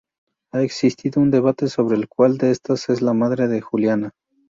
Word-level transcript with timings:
Ha 0.51 0.63
existido 0.63 1.21
un 1.21 1.29
debate 1.29 1.67
sobre 1.67 2.07
cual 2.07 2.39
de 2.39 2.49
estas 2.49 2.89
es 2.89 3.03
la 3.03 3.13
madre 3.13 3.47
de 3.47 3.61
Juliana. 3.61 4.13